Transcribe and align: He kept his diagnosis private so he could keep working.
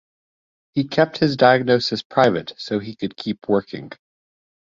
He 0.73 0.87
kept 0.87 1.19
his 1.19 1.37
diagnosis 1.37 2.01
private 2.01 2.53
so 2.57 2.79
he 2.79 2.95
could 2.95 3.15
keep 3.15 3.47
working. 3.47 3.91